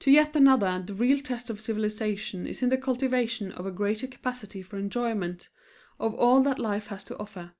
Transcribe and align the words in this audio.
To 0.00 0.10
yet 0.10 0.36
another 0.36 0.82
the 0.86 0.92
real 0.92 1.18
test 1.22 1.48
of 1.48 1.62
civilization 1.62 2.46
is 2.46 2.62
in 2.62 2.68
the 2.68 2.76
cultivation 2.76 3.52
of 3.52 3.64
a 3.64 3.70
greater 3.70 4.06
capacity 4.06 4.60
for 4.60 4.76
enjoyment 4.76 5.48
of 5.98 6.14
all 6.14 6.42
that 6.42 6.58
life 6.58 6.88
has 6.88 7.02
to 7.04 7.16
offer. 7.18 7.54